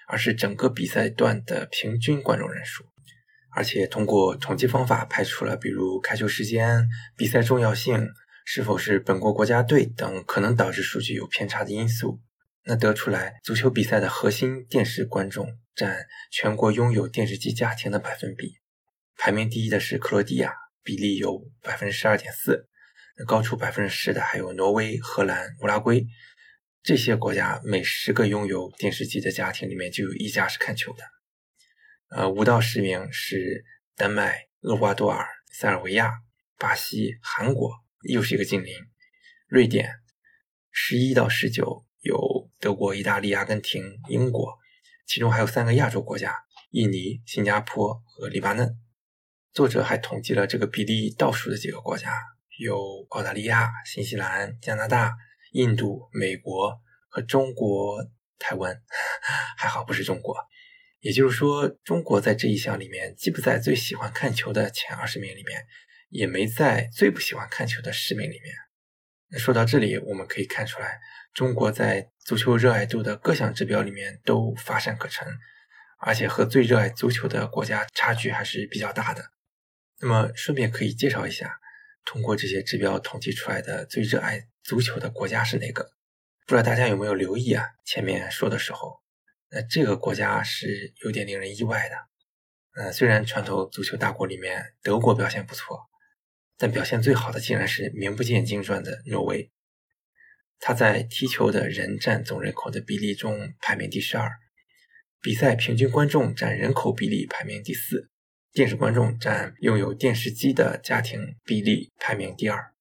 [0.09, 2.85] 而是整个比赛段的平均观众人数。
[3.55, 8.09] 而且通过统计方法排除了比如开球时间、比赛重要性、
[8.45, 12.21] 是否是本国国家队等可能导致数据有偏差的因素。
[12.65, 18.55] 那得出来，足球比赛的核心电视观众占全国拥有电视机家庭的百分比，
[19.17, 22.69] 排名第一的是克罗地亚，比例有百分之十二点四，
[23.19, 26.07] 那高出百分之十的还有挪威、荷兰、乌拉圭，
[26.85, 31.03] 这些国家每十个拥有电视机的家庭里面就有一家是看球的。
[32.11, 33.65] 呃，五到十名是
[33.97, 36.13] 丹麦、厄瓜多尔、塞尔维亚、
[36.59, 38.73] 巴西、韩国，又是一个近邻，
[39.49, 39.91] 瑞典，
[40.71, 42.43] 十一到十九有。
[42.63, 44.57] 德国、意大利、阿根廷、英国，
[45.05, 46.33] 其中还有三个亚洲国家：
[46.71, 48.79] 印尼、新加坡和黎巴嫩。
[49.53, 52.17] 作者还统计了这个比例倒数的几个国家，
[52.61, 55.13] 有澳大利亚、新西兰、加拿大、
[55.55, 58.81] 印度、美国和中国台湾。
[59.59, 60.37] 还好不是中国，
[61.01, 65.67] 也就是说，中国在这一项里面既不在最喜欢看球的前二十名里面，
[66.13, 68.55] 也没在最不喜欢看球的十名里面。
[69.31, 71.01] 那说到这里，我们可以看出来。
[71.33, 75.27] 中国在足球热爱度的各项指标里面都乏善可陈，
[75.99, 79.33] 而且和最热爱足球的国家差距还是比较大的。
[80.01, 81.59] 那么顺便可以介绍一下，
[82.05, 85.93] 通过这些指标统计出来的最热爱足球的国家是哪个？
[86.47, 87.65] 不知道大家有没有留意啊？
[87.87, 89.01] 前面说的时候，
[89.51, 91.97] 那这个国家是有点令人意外的。
[92.75, 95.89] 嗯，虽然传统足球大国里面德国表现不错，
[96.59, 99.51] 但表现最好的竟然是名不见经传的挪威。
[100.59, 104.31] 他在踢球的人占总人口的比例中排名第十二，
[105.21, 108.11] 比赛平均观众占人口比例排名第四，
[108.53, 112.73] 电视观众占拥有电视机的家庭比例排名第二。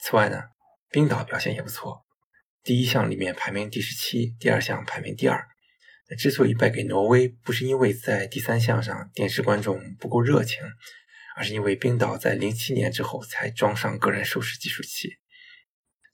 [0.00, 0.42] 此外呢，
[0.90, 2.04] 冰岛表现也不错。
[2.64, 5.46] 第一项里面排名第十七，第二项排名第二。
[6.08, 10.58] 那之所以败给挪威，不是因为在第三项上电视观众不够热情，
[11.42, 15.18] 是因为冰岛在零七年之后才装上个人收视计数器。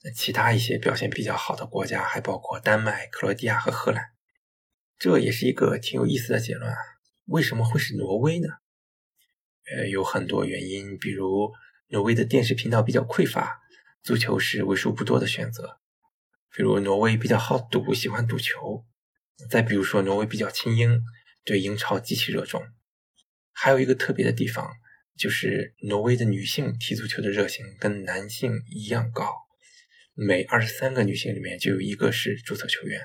[0.03, 4.11] 那其他一些表现比较好的国家还包括丹麦、克罗地亚和荷兰。
[4.97, 6.77] 这也是一个挺有意思的结论啊！
[7.25, 8.47] 为什么会是挪威呢？
[9.71, 11.53] 呃，有很多原因，比如
[11.87, 13.59] 挪威的电视频道比较匮乏，
[14.03, 15.79] 足球是为数不多的选择。
[16.55, 18.83] 比如挪威比较好赌，喜欢赌球；
[19.49, 21.01] 再比如说挪威比较亲英，
[21.45, 22.61] 对英超极其热衷。
[23.51, 24.71] 还有一个特别的地方，
[25.19, 29.29] 就是挪威的女性踢足球的热情跟男性一样高，
[30.13, 33.01] 每二十三个女性里面就有一个是注册球员，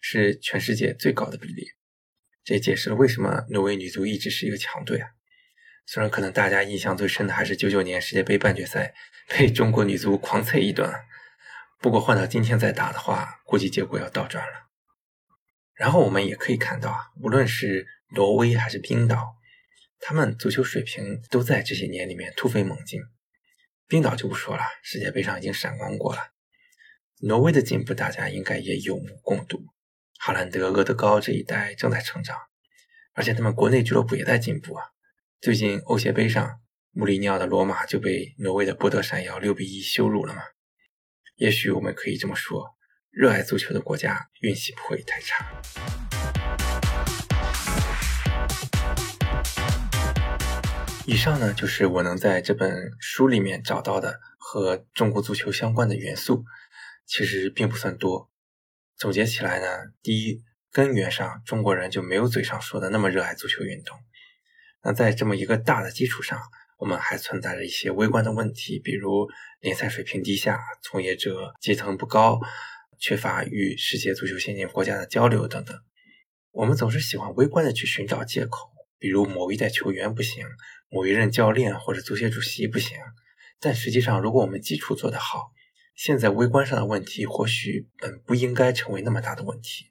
[0.00, 1.66] 是全世界最高的比例。
[2.44, 5.08] 这也解释了为什么挪威女足一直是一个强队啊。
[5.86, 8.94] 虽然可能大家印象最深的还是九九年世界杯半决赛
[9.28, 10.88] 被中国女足狂啐一顿。
[11.80, 14.68] 不过换到今天再打的话，估计结果要倒转了。
[15.74, 19.34] 然后我们也可以看到啊，无论是挪威还是冰岛，
[20.00, 23.00] 他们足球水平都在这些年里面突飞猛进。
[23.86, 26.32] 冰岛就不说了，世界杯上已经闪光过了。
[27.22, 29.66] 挪威的进步大家应该也有目共睹，
[30.18, 32.38] 哈兰德、厄德高这一代正在成长，
[33.12, 34.84] 而且他们国内俱乐部也在进步啊。
[35.40, 36.60] 最近欧协杯上，
[36.92, 40.42] 穆里尼奥的罗马就被挪威的波德闪耀六比一羞辱了嘛。
[41.36, 42.76] 也许我们可以这么说：
[43.10, 46.69] 热爱足球的国家运气不会太差。
[51.10, 56.44] 以上呢，就是我能在这本书里面找到的和中国足球相关的元素，
[57.04, 58.30] 其实并不算多。
[58.96, 59.66] 总结起来呢，
[60.04, 63.98] 第一，根源上中国人就没有嘴上说的那么热爱足球运动。
[64.84, 66.40] 那在这么一个大的基础上，
[66.78, 72.38] 我们还存在着一些微观的问题，比如联赛水平低下、从业者阶层不高、
[73.00, 75.76] 缺乏与世界足球先进国家的交流等等。
[76.52, 80.46] 我们总是喜欢微观的去寻找借口，比如某一代球员不行，
[80.88, 82.96] 某一任教练或者足协主席不行。
[83.58, 85.50] 但实际上，如果我们基础做得好，
[85.96, 89.90] 现在微观上的问题或许本不应该成为那么大的问题。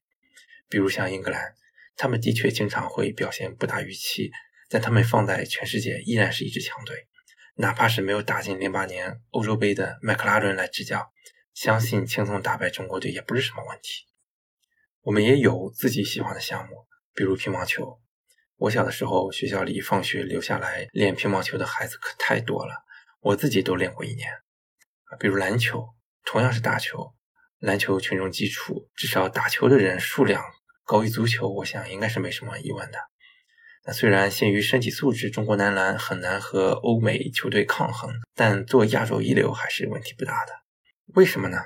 [0.70, 1.56] 比如像英格兰，
[1.98, 4.32] 他们的确经常会表现不达预期。
[4.72, 7.08] 但他们放在全世界依然是一支强队，
[7.56, 11.12] 哪怕是没有打进零八年欧洲杯的麦克拉伦来执教，
[11.56, 14.06] 相信轻松打败中国队也不是什么问题。
[15.02, 18.00] 我们也有自己喜欢的项目，比如乒乓球。
[18.60, 22.76] 我小的时候，学校里放学留下来练乒乓球的孩子可太多了，
[23.22, 24.30] 我自己都练过一年。
[25.18, 25.88] 比如篮球，
[26.26, 27.14] 同样是打球，
[27.60, 30.44] 篮球群众基础至少打球的人数量
[30.84, 33.00] 高于足球，我想应该是没什么疑问的。
[33.86, 40.52] 那虽然限于身体素质，中国男篮很难和欧美球队抗衡，但做亚洲一流还是问题不大的。
[41.16, 41.58] 为什么呢？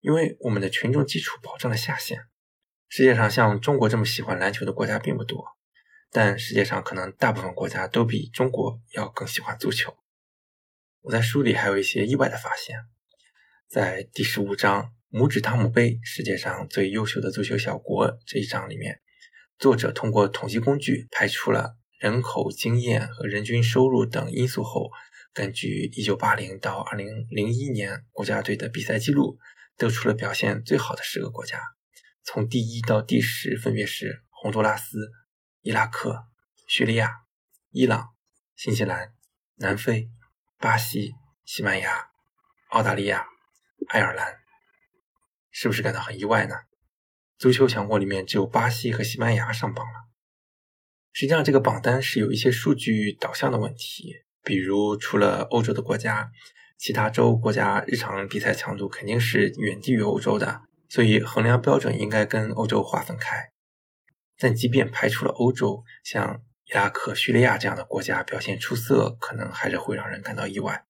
[0.00, 2.26] 因为我们的群众基础保证了下限。
[2.90, 5.42] 世界上像中国这么喜欢篮球的国家并不多，
[6.16, 9.96] 但世界上可能大部分国家都比中国要更喜欢足球。
[11.00, 12.78] 我在书里还有一些意外的发现，
[13.68, 19.00] 在第十五章“拇指汤姆杯：世界上最优秀的足球小国”这一章里面。
[19.58, 24.92] 作者通过统计工具排除了人口、经验和人均收入等因素后，
[25.32, 29.36] 根据1980到2001年国家队的比赛记录，
[29.76, 31.60] 得出了表现最好的十个国家。
[32.22, 35.10] 从第一到第十分别是洪都拉斯、
[35.64, 36.26] 伊拉克、
[36.66, 37.22] 叙利亚、
[37.70, 38.10] 伊朗、
[38.54, 39.14] 新西兰、
[39.54, 40.10] 南非、
[40.58, 41.14] 巴西、
[41.46, 42.10] 西班牙、
[42.68, 43.26] 澳大利亚、
[43.88, 44.40] 爱尔兰。
[45.50, 46.54] 是不是感到很意外呢？
[47.38, 50.10] 足球强国里面只有巴西和西班牙上榜了。
[51.14, 56.30] 实际上，这个榜单是有一些数据导向的问题，比如除了欧洲的国家，
[56.76, 60.60] 其他洲国家日常比赛强度肯定是远低于欧洲的，
[60.90, 63.53] 所以衡量标准应该跟欧洲划分开。
[64.38, 70.84] 但即便排除了欧洲，像伊拉克、叙利亚这样的国家表现出色，可能还是会让人感到意外。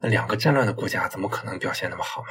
[0.00, 2.28] 那两个战乱的国家怎么可能表现那么好嘛？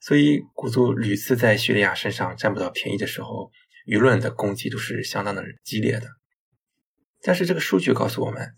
[0.00, 3.50] 所以，古足屡次在叙利亚身上占不到便宜的时候，
[3.86, 6.08] 舆论的攻击都是相当的激烈的。
[7.22, 8.54] 但是这个数据告诉我们，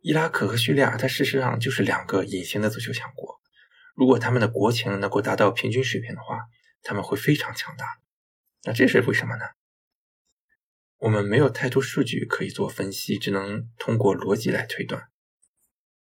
[0.00, 3.40] 伊拉克和叙利亚它事实上就是两个隐形的足球强国。
[3.94, 6.40] 如果他们的国情能够达到平均水平的话，
[6.82, 7.86] 他们会非常强大。
[8.64, 9.44] 那这是为什么呢？
[11.00, 15.08] 我们没有太多数据可以做分析，只能通过逻辑来推断。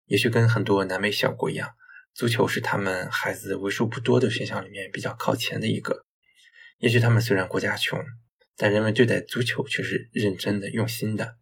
[0.07, 1.71] 也许跟很多南美小国一样，
[2.13, 6.05] 足球是他们孩子为数不多的选项里面比较靠前的一个。
[6.79, 8.05] 也许他们虽然国家穷，
[8.57, 11.37] 但人们对待足球却是认真的、用心的。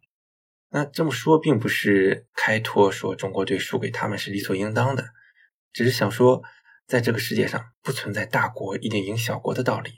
[0.68, 5.08] 那这么说，并不是开脱说中国队输给他们是理所应当的，
[5.72, 6.42] 只是想说，
[6.86, 9.92] 在这个世界上不存在大国一定赢小国的道理。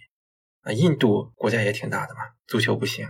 [0.61, 3.09] 啊，印度国家也挺大的嘛，足球不行。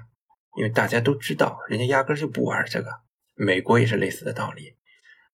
[0.57, 2.91] 因为大家都知道，人家压根就不玩这个。
[3.35, 4.77] 美国也是类似的道理。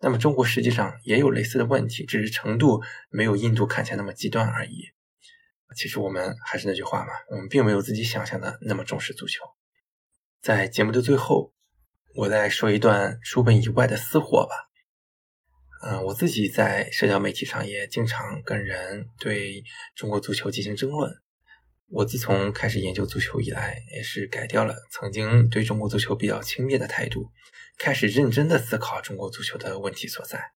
[0.00, 4.84] 那么中国实际上也有类似的问题，只是程度没有印度看起来那么极端而已。
[5.74, 9.42] 其实我们还是那句话嘛，我们并没有自己想象的那么重视足球。
[10.40, 11.52] 在节目的最后，
[12.14, 14.54] 我再说一段书本以外的私货吧。
[15.82, 19.64] 嗯，我自己在社交媒体上也经常跟人对
[19.94, 21.12] 中国足球进行争论。
[21.88, 27.30] 我自从开始研究足球以来，也是改掉了曾经对中国足球比较轻蔑的态度，
[27.78, 30.50] 开始认真的思考中国足球的问题所在。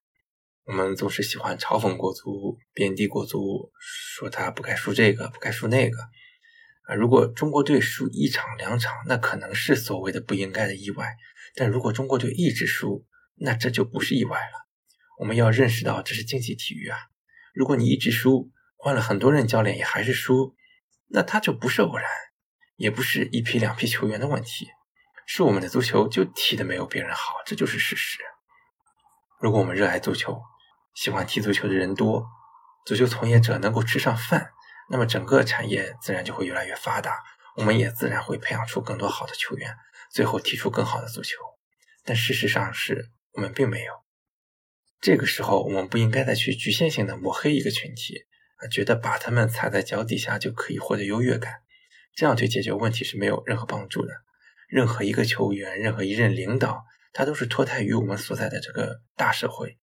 [0.65, 5.99] 我们总是喜欢嘲讽国足、贬低国足，说他不该输这个，不该输那个。
[6.89, 11.07] 啊，如果中国队输一场两场，那可能是所谓的不应该的意外；
[11.55, 13.07] 但如果中国队一直输，
[13.37, 14.67] 那这就不是意外了。
[15.21, 16.99] 我们要认识到这是竞技体育啊！
[17.55, 20.57] 如果你一直输，换了很多任教练也还是输。
[21.13, 22.09] 那他就不是偶然，
[22.77, 24.69] 也不是一批两批球员的问题，
[25.27, 28.19] 是我们的足球就踢的没有别人好，这就是事实。
[29.41, 30.41] 如果我们热爱足球，
[30.95, 32.27] 喜欢踢足球的人多，
[32.87, 34.51] 足球从业者能够吃上饭，
[34.91, 37.23] 那么整个产业自然就会越来越发达，
[37.57, 39.77] 我们也自然会培养出更多好的球员，
[40.13, 41.37] 最后踢出更好的足球。
[42.05, 43.93] 但事实上是我们并没有。
[45.01, 48.27] 这个时候，我们不应该再去局限性的抹黑一个群体。
[48.69, 51.63] 觉得把他们踩在脚底下就可以获得优越感，
[52.15, 54.13] 这样对解决问题是没有任何帮助的。
[54.69, 59.79] 任何一个球员，任何一任领导，他都是脱胎于我们所在的这个大社会，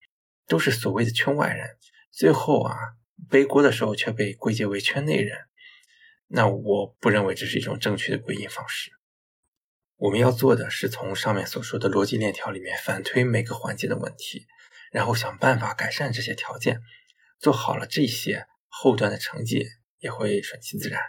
[0.46, 1.76] 都是所谓的圈外人。
[2.10, 2.74] 最后啊，
[3.28, 5.36] 背锅的时候却被归结为圈内人。
[6.28, 8.92] 那我不认为这是一种正确的归因方式。
[9.96, 14.46] 我们要做的是从上面所说的逻辑链条里面反推每个环节的问题，
[14.92, 16.80] 然后想办法改善这些条件。
[17.38, 18.46] 做好了这些。
[18.80, 19.66] 后端的成绩
[19.98, 21.00] 也会顺其自然。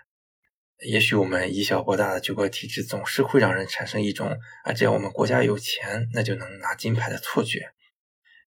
[0.88, 7.70] 也许我们以小博大的举国体制总是会让人产生一种啊，只要我们国家有钱，那就能拿金牌的错觉。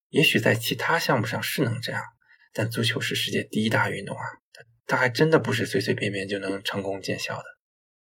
[0.09, 2.03] 也许在其他项目上是能这样，
[2.51, 7.45] 但足球是世界第一大运动啊，它它还真的不是随随便便就能成功见效的。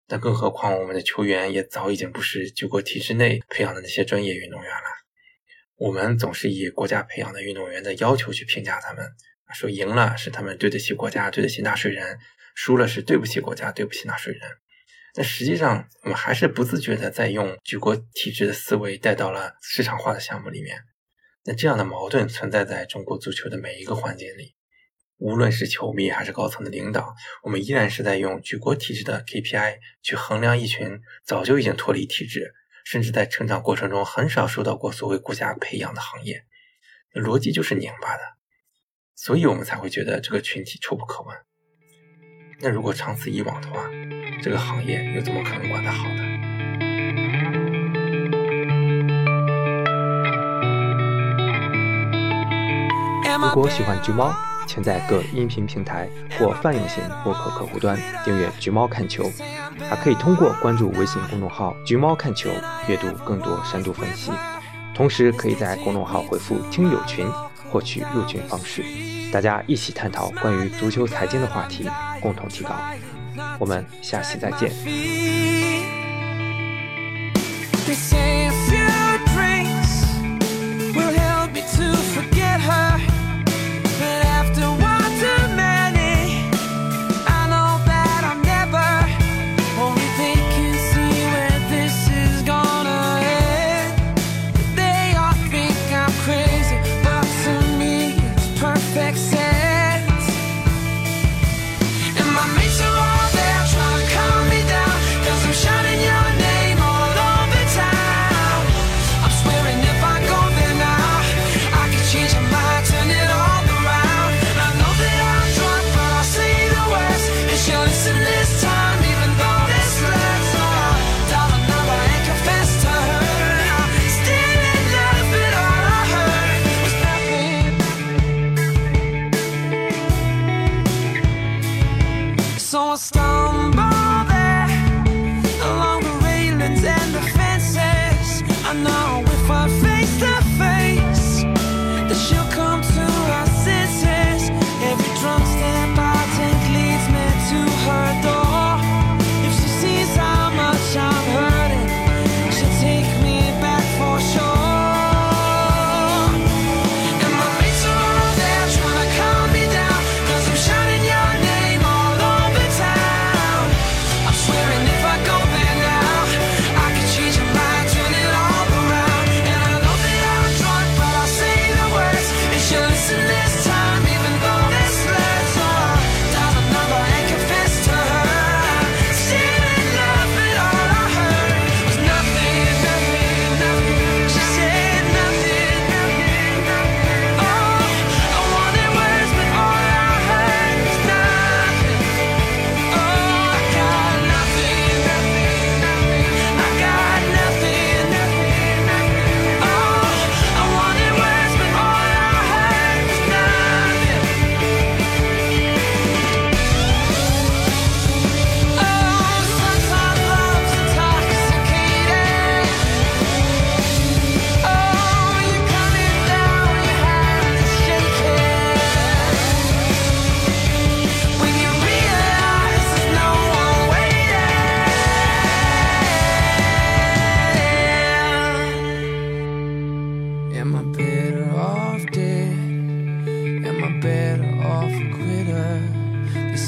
[0.07, 4.87] 但更何况我们的球员也早已经不是举国体制内培养的那些专业运动员了。
[5.75, 9.05] 我们总是以国家培养的运动员的要求去评价他们。
[9.51, 12.17] 说赢了是他们对得起国家、对得起纳税人；
[12.55, 14.41] 输了是对不起国家、对不起纳税人。
[15.13, 20.81] 但实际上，我们还是不自觉的在用举国体制的思维带到了市场化的项目里面。
[21.45, 24.55] 那这样的矛盾存在在中国足球的每一个环节里。
[25.17, 27.13] 无论是球迷还是高层的领导，
[27.43, 36.43] 我们依然是在用举国体制的 KPI 去衡量一群早就已经脱离体制，甚至在成长过程中很少受到过所谓国家培养的行业。
[37.13, 38.23] 逻辑就是拧巴的。
[39.15, 41.35] 所以我们才会觉得这个群体臭不可闻。
[42.59, 43.87] 那如果长此以往的话，
[44.41, 46.23] 这个行业又怎么可能管得好呢？
[53.39, 54.33] 如果喜欢橘猫，
[54.65, 56.09] 请在各音频平台
[56.39, 57.95] 或泛用型播客客户端
[58.25, 59.29] 订阅“橘猫看球”，
[59.87, 62.49] 还可以通过关注微信公众号“橘猫看球”
[62.89, 64.31] 阅读更多深度分析。
[64.95, 67.27] 同时，可以在公众号回复“听友群”。
[67.73, 68.83] 获取入群方式，
[69.31, 71.89] 大家一起探讨关于足球财经的话题，
[72.21, 72.69] 共同提高。
[73.57, 74.71] 我们下期再见。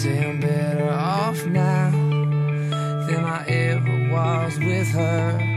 [0.05, 1.89] Say I'm better off now
[3.07, 5.55] than I ever was with her.